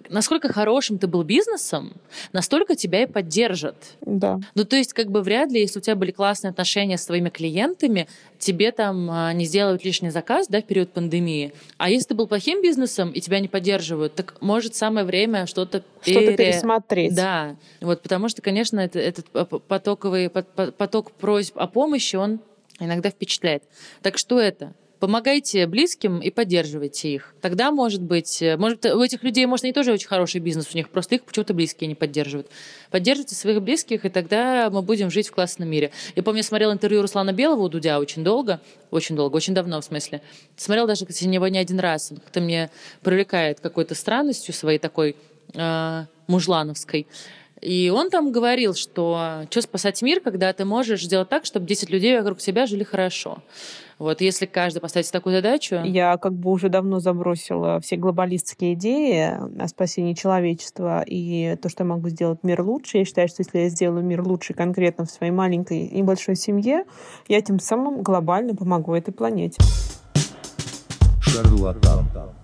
[0.09, 1.92] насколько хорошим ты был бизнесом,
[2.33, 3.76] настолько тебя и поддержат.
[4.00, 4.38] Да.
[4.55, 7.29] Ну, то есть, как бы вряд ли, если у тебя были классные отношения с твоими
[7.31, 8.07] клиентами,
[8.38, 11.52] тебе там а, не сделают лишний заказ, да, в период пандемии.
[11.79, 15.83] А если ты был плохим бизнесом и тебя не поддерживают, так может самое время что-то
[16.02, 17.14] Что-то пере- пересмотреть.
[17.14, 19.26] да, вот потому что, конечно, это- этот
[19.66, 22.40] потоковый пот- пот- поток просьб о помощи, он
[22.79, 23.62] иногда впечатляет.
[24.02, 24.74] Так что это?
[24.98, 27.35] Помогайте близким и поддерживайте их.
[27.42, 30.76] Тогда, может быть, э, может, у этих людей, может, они тоже очень хороший бизнес у
[30.76, 32.48] них, просто их почему-то близкие не поддерживают.
[32.90, 35.90] Поддерживайте своих близких, и тогда мы будем жить в классном мире.
[36.14, 39.80] Я помню, я смотрела интервью Руслана Белого у Дудя очень долго, очень долго, очень давно,
[39.82, 40.22] в смысле.
[40.56, 42.11] Смотрела даже кстати, него не один раз.
[42.11, 42.70] Он как-то мне
[43.02, 45.14] привлекает какой-то странностью своей такой
[45.54, 47.06] э, мужлановской.
[47.66, 51.90] И он там говорил, что что спасать мир, когда ты можешь сделать так, чтобы 10
[51.90, 53.38] людей вокруг себя жили хорошо.
[53.98, 59.37] Вот если каждый поставить такую задачу, Я как бы уже давно забросила все глобалистские идеи
[59.61, 62.98] о спасении человечества и то, что я могу сделать мир лучше.
[62.98, 66.85] Я считаю, что если я сделаю мир лучше конкретно в своей маленькой и большой семье,
[67.26, 69.61] я тем самым глобально помогу этой планете.
[71.20, 72.36] Шарлатан.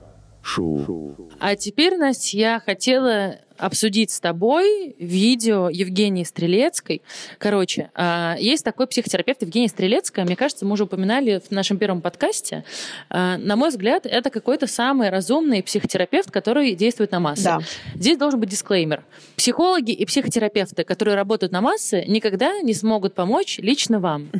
[0.43, 1.31] Шоу.
[1.39, 7.03] А теперь, Настя, я хотела обсудить с тобой видео Евгении Стрелецкой.
[7.39, 10.25] Короче, а, есть такой психотерапевт Евгения Стрелецкая.
[10.25, 12.65] Мне кажется, мы уже упоминали в нашем первом подкасте.
[13.09, 17.45] А, На мой взгляд, это какой-то самый разумный психотерапевт, который действует на массы.
[17.45, 17.61] Да.
[17.95, 19.05] Здесь должен быть дисклеймер.
[19.37, 24.31] Психологи и психотерапевты, которые работают на массы, никогда не смогут помочь лично вам.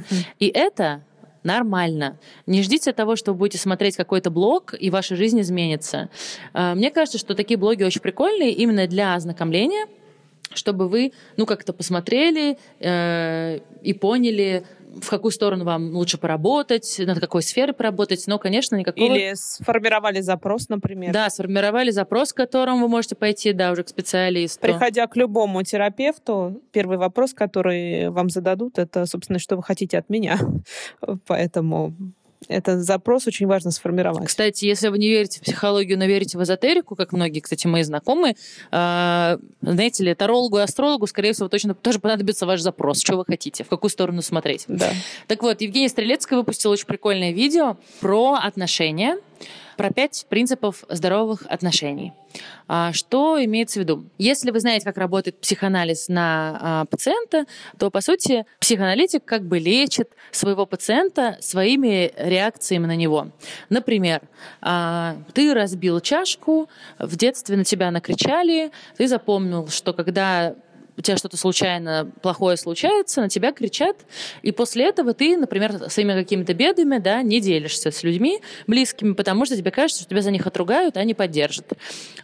[0.41, 1.03] И это
[1.43, 2.19] нормально.
[2.47, 6.09] Не ждите того, что вы будете смотреть какой-то блог, и ваша жизнь изменится.
[6.53, 9.87] А, Мне кажется, что такие блоги очень прикольные именно для ознакомления,
[10.55, 14.65] чтобы вы, ну, как-то посмотрели э, и поняли,
[15.01, 19.05] в какую сторону вам лучше поработать, над какой сферой поработать, но, конечно, никакого...
[19.05, 21.13] Или сформировали запрос, например.
[21.13, 24.61] Да, сформировали запрос, к которому вы можете пойти, да, уже к специалисту.
[24.61, 30.09] Приходя к любому терапевту, первый вопрос, который вам зададут, это, собственно, что вы хотите от
[30.11, 30.39] меня.
[31.27, 31.95] Поэтому
[32.49, 34.27] этот запрос очень важно сформировать.
[34.27, 37.83] Кстати, если вы не верите в психологию, но верите в эзотерику, как многие, кстати, мои
[37.83, 38.37] знакомые,
[38.71, 43.25] э, знаете ли, тарологу и астрологу, скорее всего, точно тоже понадобится ваш запрос, что вы
[43.25, 44.65] хотите, в какую сторону смотреть.
[44.69, 44.91] Да.
[45.27, 49.19] Так вот, Евгения Стрелецкая выпустила очень прикольное видео про отношения,
[49.83, 52.13] про пять принципов здоровых отношений.
[52.69, 54.05] А, Что имеется в виду?
[54.17, 57.47] Если вы знаете, как работает психоанализ на а, пациента,
[57.81, 63.33] то, по сути, психоаналитик как бы лечит своего пациента своими реакциями на него.
[63.71, 64.23] Например,
[64.61, 66.69] а, ты разбил чашку,
[67.01, 70.55] в детстве на тебя накричали, ты запомнил, что когда
[70.97, 73.97] у тебя что-то случайно плохое случается, на тебя кричат,
[74.43, 79.47] и после этого ты, например, своими какими-то бедами, да, не делишься с людьми близкими, потому
[79.47, 81.73] что тебе кажется, что тебя за них отругают, а не поддержат.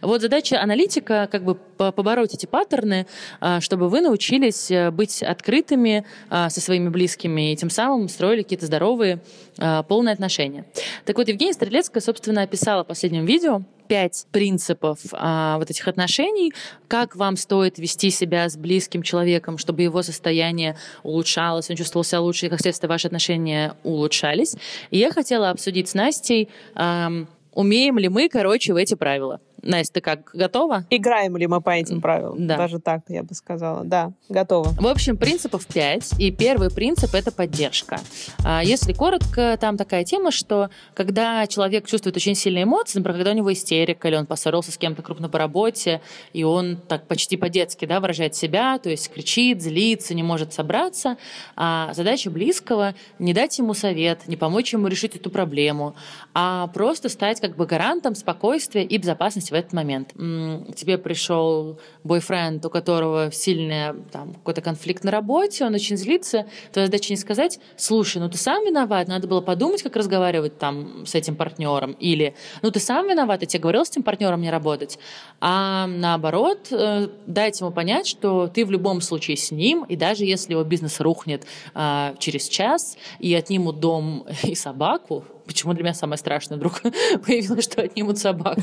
[0.01, 3.07] Вот задача аналитика как бы по- побороть эти паттерны,
[3.39, 8.43] а, чтобы вы научились э, быть открытыми а, со своими близкими и тем самым строили
[8.43, 9.19] какие-то здоровые,
[9.57, 10.65] а, полные отношения.
[11.05, 16.53] Так вот, Евгения Стрелецкая, собственно, описала в последнем видео пять принципов а, вот этих отношений,
[16.87, 22.21] как вам стоит вести себя с близким человеком, чтобы его состояние улучшалось, он чувствовал себя
[22.21, 24.55] лучше, и, как следствие, ваши отношения улучшались.
[24.91, 29.41] И я хотела обсудить с Настей ам, умеем ли мы, короче, в эти правила.
[29.61, 30.85] Настя, ты как, готова?
[30.89, 32.47] Играем ли мы по этим правилам?
[32.47, 32.57] Да.
[32.57, 33.83] Даже так, я бы сказала.
[33.83, 34.69] Да, готова.
[34.69, 36.13] В общем, принципов пять.
[36.19, 37.99] И первый принцип— это поддержка.
[38.43, 43.31] А, Если коротко, там такая тема, что когда человек чувствует очень сильные эмоции, например, когда
[43.31, 46.01] у него истерика, или он поссорился с кем-то крупно по работе,
[46.33, 51.17] и он так почти по-детски да, выражает себя, то есть кричит, злится, не может собраться,
[51.55, 55.95] а задача близкого— не дать ему совет, не помочь ему решить эту проблему,
[56.33, 60.13] а просто стать как бы гарантом спокойствия и безопасности в этот момент.
[60.13, 66.45] К тебе пришел бойфренд, у которого сильный там, какой-то конфликт на работе, он очень злится.
[66.71, 71.05] Твоя задача не сказать, слушай, ну ты сам виноват, надо было подумать, как разговаривать там
[71.05, 71.91] с этим партнером.
[71.93, 74.99] Или, ну ты сам виноват, я тебе говорил с этим партнером не работать.
[75.41, 80.25] А наоборот, э, дать ему понять, что ты в любом случае с ним, и даже
[80.25, 85.95] если его бизнес рухнет а, через час, и отнимут дом и собаку, почему для меня
[85.95, 86.81] самое страшное вдруг
[87.25, 88.61] появилось, что отнимут собаку,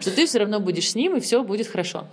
[0.00, 2.08] что ты все равно будешь с ним, и все будет хорошо.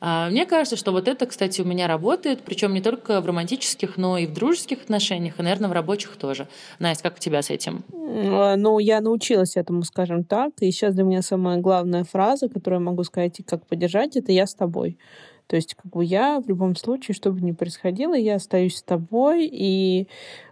[0.00, 3.96] А, Мне кажется, что вот это, кстати, у меня работает, причем не только в романтических,
[3.96, 6.46] но и в дружеских отношениях, и, наверное, в рабочих тоже.
[6.78, 7.82] Настя, как у тебя с этим?
[7.92, 10.52] М, Ну, я научилась этому, скажем так.
[10.60, 14.30] И сейчас для меня самая главная фраза, которую я могу сказать и как поддержать, это
[14.32, 14.98] «я с тобой».
[15.46, 18.82] То есть, как бы я в любом случае, что бы ни происходило, я остаюсь с
[18.82, 19.48] тобой.
[19.50, 20.08] И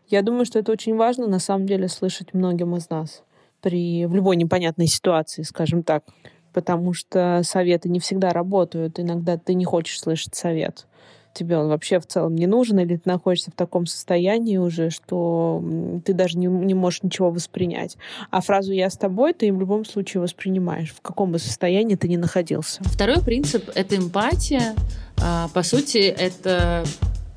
[0.09, 3.23] я думаю, что это очень важно, на самом деле, слышать многим из нас
[3.61, 6.05] при в любой непонятной ситуации, скажем так.
[6.53, 9.01] Потому что советы не всегда работают.
[9.01, 10.87] Иногда ты не хочешь слышать совет.
[11.33, 15.61] Тебе он вообще в целом не нужен, или ты находишься в таком состоянии уже, что
[16.05, 17.97] ты даже не, не можешь ничего воспринять.
[18.31, 22.07] А фразу «я с тобой» ты в любом случае воспринимаешь, в каком бы состоянии ты
[22.07, 22.85] ни находился.
[22.85, 24.77] Второй принцип— это эмпатия.
[25.21, 26.85] А, По сути, это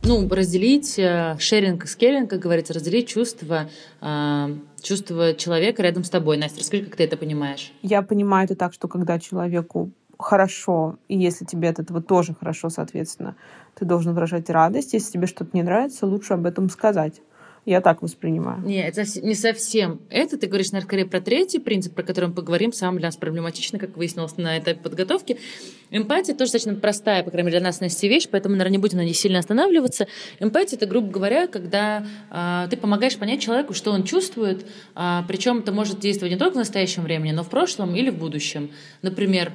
[0.08, 4.50] ну, разделить э, шеринг и скеринг, как говорится, разделить чувства, а,
[4.82, 6.38] чувства человека рядом с тобой.
[6.38, 7.74] Настя, расскажи, как ты это понимаешь.
[7.82, 12.70] Я понимаю это так, что когда человеку хорошо, и если тебе от этого тоже хорошо,
[12.70, 13.36] соответственно,
[13.76, 14.94] ты должен выражать радость.
[14.94, 17.22] Если тебе что-то не нравится, лучше об этом сказать.
[17.68, 18.62] Я так воспринимаю.
[18.62, 20.38] Нет, это не совсем это.
[20.38, 22.72] Ты говоришь, наверное, скорее про третий принцип, про который мы поговорим.
[22.72, 25.38] Сам для нас проблематично, как выяснилось на этапе подготовки.
[25.92, 29.00] Эмпатия тоже достаточно простая, по крайней мере, для нас Настя, вещь, поэтому, наверное, не будем
[29.00, 30.08] на ней сильно останавливаться.
[30.40, 35.58] Эмпатия— это, грубо говоря, когда а, ты помогаешь понять человеку, что он чувствует, а, причем
[35.58, 38.72] это может действовать не только в настоящем времени, но в прошлом или в будущем.
[39.02, 39.52] Например,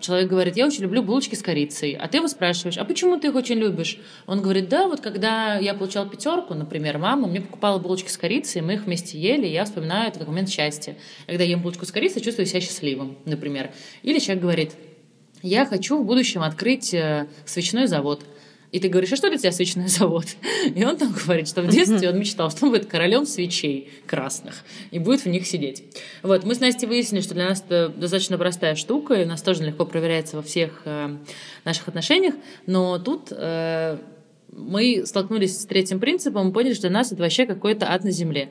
[0.00, 3.28] человек говорит, я очень люблю булочки с корицей, а ты его спрашиваешь, а почему ты
[3.28, 3.98] их очень любишь?
[4.26, 8.62] Он говорит, да, вот когда я получал пятерку, например, мама мне покупала булочки с корицей,
[8.62, 10.96] мы их вместе ели, и я вспоминаю это как момент счастья.
[11.26, 13.72] Когда я ем булочку с корицей, чувствую себя счастливым, например.
[14.02, 14.72] Или человек говорит,
[15.42, 18.24] я хочу в будущем открыть э, свечной завод.
[18.72, 20.26] И ты говоришь, а что для тебя свечной завод?
[20.74, 24.64] И он там говорит, что в детстве он мечтал, что он будет королем свечей красных
[24.90, 25.84] и будет в них сидеть.
[26.22, 29.42] Вот, мы с Настей выяснили, что для нас это достаточно простая штука, и у нас
[29.42, 31.16] тоже легко проверяется во всех э,
[31.64, 32.34] наших отношениях,
[32.66, 33.98] но тут э,
[34.56, 38.10] мы столкнулись с третьим принципом и поняли, что для нас это вообще какой-то ад на
[38.10, 38.48] земле.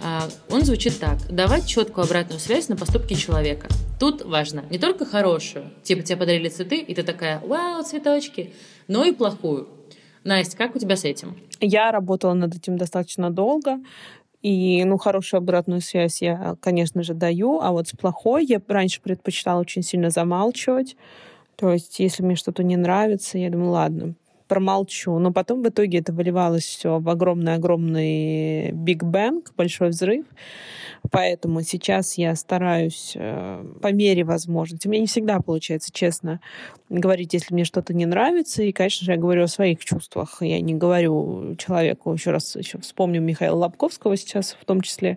[0.00, 1.18] А, Он звучит так.
[1.28, 3.68] Давать четкую обратную связь на поступки человека.
[3.98, 8.52] Тут важно не только хорошую, типа тебе подарили цветы, и ты такая, вау, цветочки,
[8.90, 9.68] но и плохую.
[10.24, 11.36] Настя, как у тебя с этим?
[11.60, 13.78] Я работала над этим достаточно долго.
[14.42, 19.00] И, ну, хорошую обратную связь я, конечно же, даю, а вот с плохой я раньше
[19.00, 20.96] предпочитала очень сильно замалчивать.
[21.56, 24.14] То есть, если мне что-то не нравится, я думаю, ладно,
[24.50, 25.16] промолчу.
[25.18, 30.26] Но потом в итоге это выливалось все в огромный-огромный биг бэнг, большой взрыв.
[31.12, 34.88] Поэтому сейчас я стараюсь э, по мере возможности.
[34.88, 36.40] У меня не всегда получается, честно,
[36.88, 38.64] говорить, если мне что-то не нравится.
[38.64, 40.38] И, конечно же, я говорю о своих чувствах.
[40.40, 45.16] Я не говорю человеку, еще раз еще вспомню Михаила Лобковского сейчас в том числе.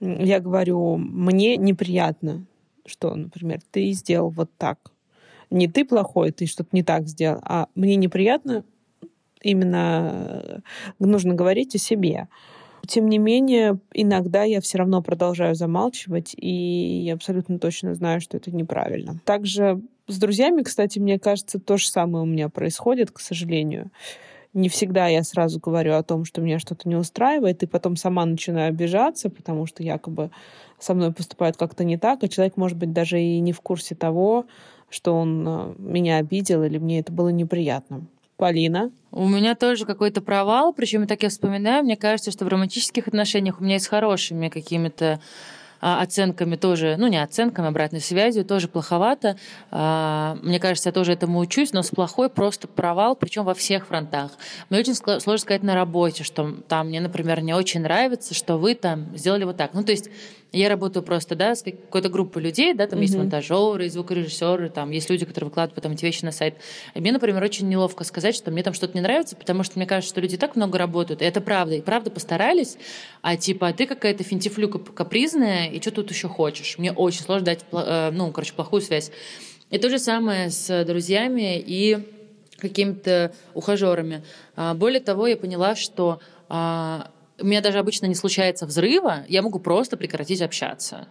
[0.00, 2.44] Я говорю, мне неприятно,
[2.86, 4.93] что, например, ты сделал вот так.
[5.54, 8.64] Не ты плохой, ты что-то не так сделал, а мне неприятно
[9.40, 10.58] именно э,
[10.98, 12.26] нужно говорить о себе.
[12.88, 18.36] Тем не менее, иногда я все равно продолжаю замалчивать, и я абсолютно точно знаю, что
[18.36, 19.20] это неправильно.
[19.24, 23.92] Также с друзьями, кстати, мне кажется, то же самое у меня происходит, к сожалению.
[24.54, 28.24] Не всегда я сразу говорю о том, что меня что-то не устраивает, и потом сама
[28.24, 30.30] начинаю обижаться, потому что якобы
[30.80, 33.94] со мной поступают как-то не так, а человек, может быть, даже и не в курсе
[33.94, 34.46] того,
[34.90, 38.06] что он э, меня обидел или мне это было неприятно.
[38.36, 38.90] Полина?
[39.12, 43.60] У меня тоже какой-то провал, причем так я вспоминаю, мне кажется, что в романтических отношениях
[43.60, 45.20] у меня с хорошими какими-то
[45.80, 49.36] а, оценками тоже, ну не оценками, обратной связью тоже плоховато.
[49.70, 53.86] А, Мне кажется, я тоже этому учусь, но с плохой просто провал, причем во всех
[53.86, 54.32] фронтах.
[54.70, 58.74] Мне очень сложно сказать на работе, что там мне, например, не очень нравится, что вы
[58.74, 59.74] там сделали вот так.
[59.74, 60.08] Ну то есть
[60.54, 65.10] Я работаю просто, да, с какой-то группой людей, да, там есть монтажеры, звукорежиссеры, там есть
[65.10, 66.54] люди, которые выкладывают потом эти вещи на сайт.
[66.94, 69.86] И мне, например, очень неловко сказать, что мне там что-то не нравится, потому что мне
[69.86, 72.78] кажется, что люди так много работают, и это правда, и правда постарались,
[73.20, 76.78] а типа, а ты какая-то финтифлюка капризная, и что тут еще хочешь?
[76.78, 79.10] Мне очень сложно дать, э, ну, короче, плохую связь.
[79.70, 81.98] И то же самое с друзьями и
[82.58, 84.22] какими-то ухажерами.
[84.54, 89.42] А, более того, я поняла, что а, у меня даже обычно не случается взрыва, я
[89.42, 91.08] могу просто прекратить общаться.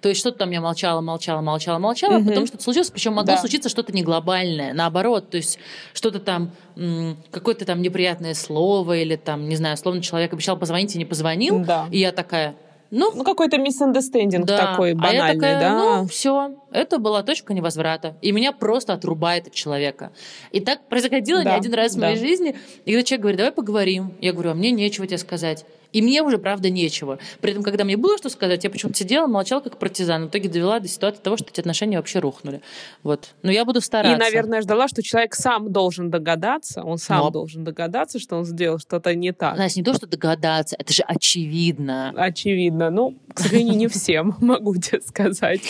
[0.00, 2.28] То есть что-то там я молчала, молчала, молчала, молчала, угу.
[2.28, 3.38] потом что-то случилось, причем могло да.
[3.38, 5.58] случиться что-то не глобальное, наоборот, то есть
[5.92, 6.52] что-то там,
[7.30, 11.62] какое-то там неприятное слово или там, не знаю, словно человек обещал позвонить и не позвонил,
[11.62, 11.88] да.
[11.90, 12.56] и я такая,
[12.90, 14.58] ну, ну какой-то misunderstanding да.
[14.58, 15.74] такой банальный, а я такая, да?
[15.76, 18.16] Ну, все, это была точка невозврата.
[18.22, 20.12] И меня просто отрубает от человека.
[20.52, 21.98] И так происходило да, не один раз да.
[21.98, 22.56] в моей жизни.
[22.84, 25.64] И когда человек говорит, давай поговорим, я говорю, а мне нечего тебе сказать.
[25.96, 27.18] И мне уже, правда, нечего.
[27.40, 30.26] При этом, когда мне было что сказать, я почему-то сидела, молчала как партизан.
[30.26, 32.60] В итоге довела до ситуации того, что эти отношения вообще рухнули.
[33.02, 33.30] Вот.
[33.42, 34.14] Но я буду стараться.
[34.14, 37.30] И, наверное, ждала, что человек сам должен догадаться, он сам Но...
[37.30, 39.54] должен догадаться, что он сделал что-то не так.
[39.54, 42.12] Знаешь, не то, что догадаться, это же очевидно.
[42.14, 42.90] Очевидно.
[42.90, 45.62] Ну, к сожалению, не всем, могу тебе сказать.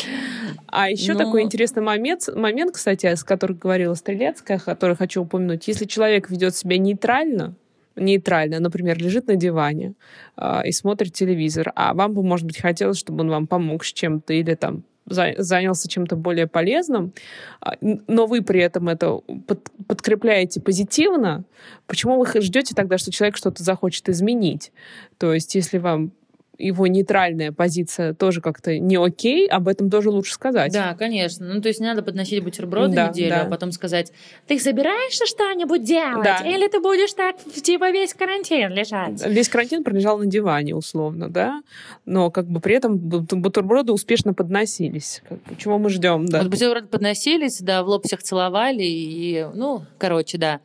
[0.66, 1.20] А еще Но...
[1.20, 5.68] такой интересный момент, момент, кстати, с которым говорила Стрелецкая, который хочу упомянуть.
[5.68, 7.54] Если человек ведет себя нейтрально,
[7.96, 9.94] нейтрально, например, лежит на диване
[10.36, 13.92] э, и смотрит телевизор, а вам бы, может быть, хотелось, чтобы он вам помог с
[13.92, 17.12] чем-то или там занялся чем-то более полезным,
[17.60, 21.44] а, но вы при этом это под, подкрепляете позитивно,
[21.86, 24.72] почему вы ждете тогда, что человек что-то захочет изменить?
[25.18, 26.10] То есть, если вам
[26.58, 30.72] его нейтральная позиция тоже как-то не окей, об этом тоже лучше сказать.
[30.72, 31.46] Да, конечно.
[31.46, 33.42] Ну, то есть не надо подносить бутерброды да, неделю, а да.
[33.42, 34.12] а потом сказать,
[34.46, 36.24] ты собираешься что-нибудь делать?
[36.24, 36.38] Да.
[36.38, 39.24] Или ты будешь так, типа, весь карантин лежать?
[39.26, 41.62] Весь карантин пролежал на диване, условно, да?
[42.04, 45.22] Но как бы при этом бутерброды успешно подносились.
[45.58, 46.42] Чего мы ждем, да?
[46.42, 50.60] Вот бутерброды подносились, да, в лоб всех целовали, и, ну, короче, да.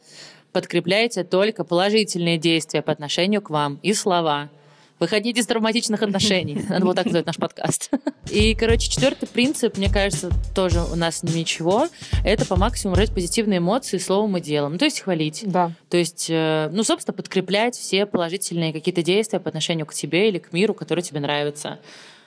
[0.51, 4.49] Подкрепляйте только положительные действия по отношению к вам и слова–
[5.01, 6.63] Выходить из травматичных отношений.
[6.69, 7.89] Надо вот так называть наш подкаст.
[8.29, 11.87] И, короче, четвертый принцип, мне кажется, тоже у нас ничего.
[12.23, 14.73] Это по максимуму брать позитивные эмоции словом и делом.
[14.73, 15.41] Ну, то есть хвалить.
[15.47, 15.71] Да.
[15.89, 20.37] То есть, э, ну, собственно, подкреплять все положительные какие-то действия по отношению к тебе или
[20.37, 21.79] к миру, который тебе нравится.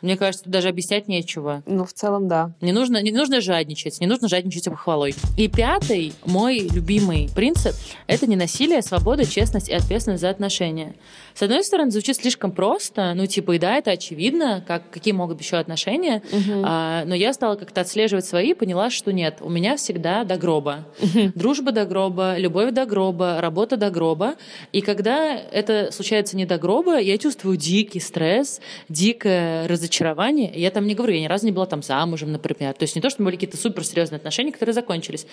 [0.04, 1.62] Мне кажется, тут даже объяснять нечего.
[1.64, 2.52] Ну, в целом, да.
[2.60, 5.14] Не нужно, не нужно жадничать, не нужно жадничать похвалой.
[5.38, 7.74] И пятый, мой любимый принцип,
[8.06, 10.94] это не насилие, свобода, честность и ответственность за отношения.
[11.34, 15.36] С одной стороны, звучит слишком просто, ну, типа, и да, это очевидно, как, какие могут
[15.36, 16.62] быть еще отношения, угу.
[16.64, 20.36] а, но я стала как-то отслеживать свои и поняла, что нет, у меня всегда до
[20.36, 20.86] гроба.
[21.02, 21.32] Угу.
[21.34, 24.36] Дружба до гроба, любовь до гроба, работа до гроба.
[24.70, 30.52] И когда это случается не до гроба, я чувствую дикий стресс, дикое разочарование.
[30.54, 32.74] Я там не говорю, я ни разу не была там замужем, например.
[32.74, 35.26] То есть не то, что были какие-то суперсерьезные отношения, которые закончились.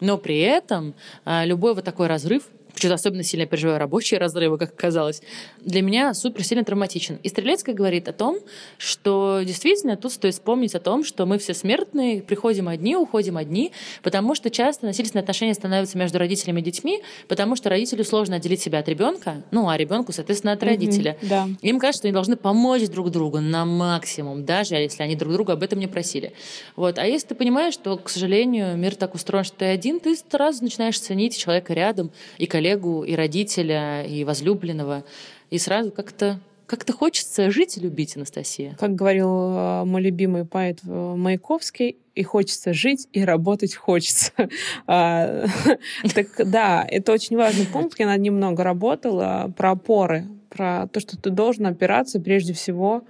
[0.00, 4.72] Но при этом а, любой вот такой разрыв, Почему-то особенно сильно переживаю рабочие разрывы, как
[4.72, 5.22] оказалось.
[5.60, 7.18] Для меня супер сильно травматичен.
[7.22, 8.38] И Стрелецкая говорит о том,
[8.78, 13.72] что действительно тут стоит вспомнить о том, что мы все смертные, приходим одни, уходим одни,
[14.02, 18.60] потому что часто насильственные отношения становятся между родителями и детьми, потому что родителю сложно отделить
[18.60, 21.16] себя от ребенка, ну, а ребенку, соответственно, от родителя.
[21.20, 21.48] Mm-hmm, да.
[21.62, 25.54] Им кажется, что они должны помочь друг другу на максимум, даже если они друг друга
[25.54, 26.32] об этом не просили.
[26.76, 26.98] Вот.
[26.98, 30.62] А если ты понимаешь, что, к сожалению, мир так устроен, что ты один, ты сразу
[30.62, 35.04] начинаешь ценить человека рядом и коллегу, и родителя, и возлюбленного.
[35.50, 38.76] И сразу как-то как-то хочется жить и любить, Анастасия.
[38.78, 44.30] Как говорил э, мой любимый поэт э, Маяковский, и хочется жить, и работать хочется.
[44.86, 45.46] А,
[46.14, 47.98] так да, это очень важный пункт.
[47.98, 49.52] Я над ним много работала.
[49.56, 53.02] Про опоры, про то, что ты должен опираться прежде всего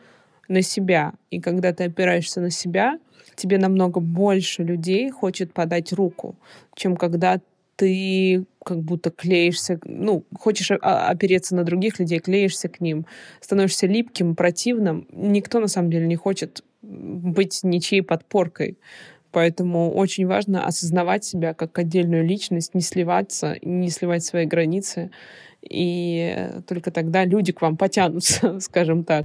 [0.48, 1.12] на себя.
[1.30, 2.98] И когда ты опираешься на себя,
[3.36, 6.34] тебе намного больше людей хочет подать руку,
[6.74, 7.40] чем когда
[7.81, 13.07] ты как будто клеишься, ну, хочешь опереться на других людей, клеишься к ним,
[13.40, 15.07] становишься липким, противным.
[15.11, 18.77] Никто на самом деле не хочет быть ничьей подпоркой.
[19.33, 25.11] Поэтому очень важно осознавать себя как отдельную личность, не сливаться, не сливать свои границы.
[25.62, 29.25] И только тогда люди к вам потянутся, скажем так.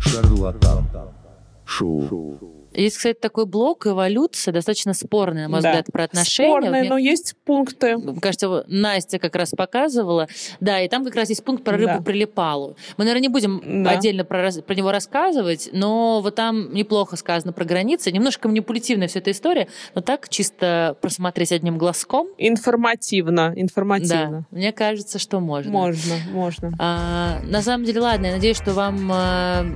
[0.00, 1.23] Шарлатан.
[1.66, 2.64] Шоу.
[2.74, 5.70] Есть, кстати, такой блок «Эволюция», достаточно спорный, на мой да.
[5.70, 6.50] взгляд, про отношения.
[6.50, 6.88] Спорный, Мне...
[6.88, 7.96] но есть пункты.
[8.20, 10.26] Кажется, Настя как раз показывала.
[10.60, 12.02] Да, и там как раз есть пункт про рыбу да.
[12.02, 12.76] прилипалу.
[12.96, 13.90] Мы, наверное, не будем да.
[13.90, 18.10] отдельно про, про него рассказывать, но вот там неплохо сказано про границы.
[18.10, 22.26] Немножко манипулятивная вся эта история, но так чисто просмотреть одним глазком.
[22.38, 24.46] Информативно, информативно.
[24.50, 25.70] Да, мне кажется, что можно.
[25.70, 26.72] Можно, можно.
[26.80, 29.66] А, на самом деле, ладно, я надеюсь, что вам а,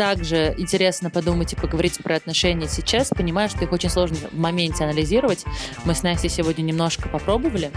[0.00, 4.84] также интересно подумать и поговорить про отношения сейчас, понимаю, что их очень сложно в моменте
[4.84, 5.44] анализировать.
[5.84, 7.70] Мы с Настей сегодня немножко попробовали.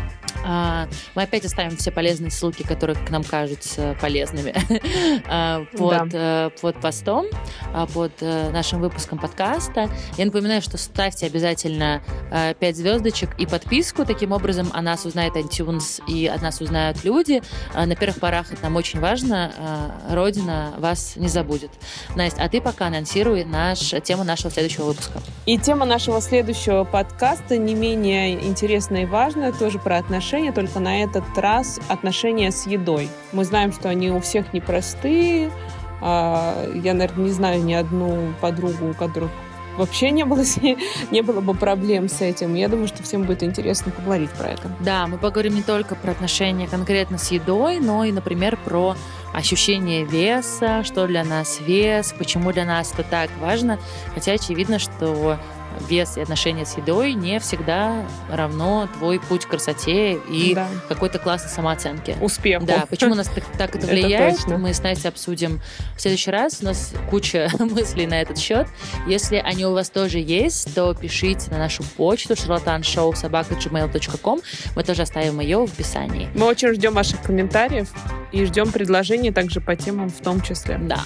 [0.45, 4.53] А, мы опять оставим все полезные ссылки, которые к нам кажутся полезными,
[5.28, 7.26] а, под, э, под постом,
[7.74, 9.89] а, под э, нашим выпуском подкаста.
[10.17, 12.01] Я напоминаю, что ставьте обязательно
[12.32, 14.05] 5 э, звездочек и подписку.
[14.05, 17.41] Таким образом, о нас узнает iTunes и от нас узнают люди.
[17.74, 19.91] На первых порах это нам очень важно.
[20.09, 21.71] Родина вас не забудет.
[22.16, 25.20] Настя, а ты пока анонсируй наш, тему нашего следующего выпуска.
[25.45, 31.03] И тема нашего следующего подкаста не менее интересная и важная, тоже про отношения, только на
[31.03, 33.09] этот раз отношения с едой.
[33.32, 35.51] Мы знаем, что они у всех непростые.
[36.01, 39.32] А, я, наверное, не знаю ни одну подругу, у которых
[39.78, 40.43] вообще не было,
[41.11, 42.53] не было бы проблем с этим.
[42.55, 44.71] Я думаю, что всем будет интересно поговорить про это.
[44.80, 48.95] Да, мы поговорим не только про отношения конкретно с едой, но и, например, про
[49.34, 53.80] ощущение веса, что для нас вес, почему для нас это так важно.
[54.13, 55.38] Хотя очевидно, что
[55.89, 60.67] вес и отношения с едой не всегда равно твой путь к красоте и да.
[60.89, 62.15] какой-то классной самооценке.
[62.21, 62.65] Успеху.
[62.65, 65.61] Да, почему нас так, так это влияет, это мы с Настей обсудим
[65.95, 66.59] в следующий раз.
[66.61, 68.67] У нас куча мыслей на этот счет.
[69.07, 74.41] Если они у вас тоже есть, то пишите на нашу почту charlatanshow.gmail.com.
[74.76, 76.30] Мы тоже оставим ее в описании.
[76.36, 77.89] Мы очень ждем ваших комментариев
[78.32, 80.78] и ждем предложений также по темам в том числе.
[80.78, 81.03] Да.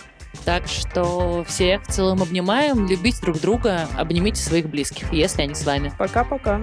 [0.47, 5.91] Так что всех целым обнимаем, любите друг друга, обнимите своих близких, если они с вами.
[5.97, 6.61] Пока-пока.